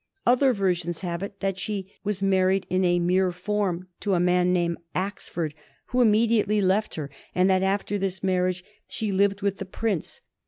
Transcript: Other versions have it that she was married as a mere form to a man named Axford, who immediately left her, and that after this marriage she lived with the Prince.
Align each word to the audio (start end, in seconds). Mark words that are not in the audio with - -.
Other 0.25 0.51
versions 0.51 1.01
have 1.01 1.21
it 1.21 1.41
that 1.41 1.59
she 1.59 1.93
was 2.03 2.23
married 2.23 2.65
as 2.71 2.79
a 2.81 2.97
mere 2.97 3.31
form 3.31 3.87
to 3.99 4.15
a 4.15 4.19
man 4.19 4.51
named 4.51 4.79
Axford, 4.95 5.53
who 5.89 6.01
immediately 6.01 6.59
left 6.59 6.95
her, 6.95 7.11
and 7.35 7.47
that 7.51 7.61
after 7.61 7.99
this 7.99 8.23
marriage 8.23 8.63
she 8.87 9.11
lived 9.11 9.43
with 9.43 9.57
the 9.59 9.65
Prince. 9.65 10.21